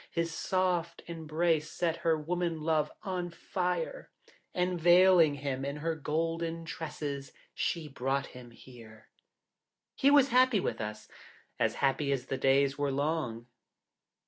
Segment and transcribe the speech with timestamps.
[0.09, 4.09] His soft embrace set her woman love on fire,
[4.51, 9.09] and veiling him in her golden tresses, she brought him here.
[9.93, 11.07] He was happy with us
[11.59, 13.45] as happy as the days were long.